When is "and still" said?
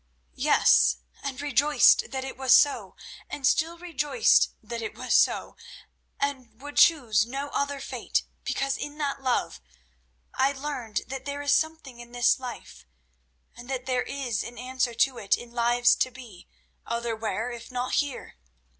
3.29-3.77